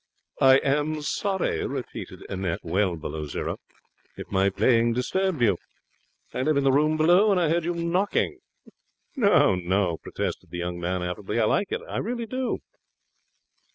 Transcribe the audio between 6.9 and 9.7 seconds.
below, and I heard you knocking.' 'No,